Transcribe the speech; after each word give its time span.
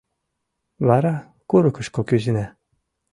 Вара 0.87 1.15
курыкышко 1.49 2.01
кӱзена. 2.07 2.45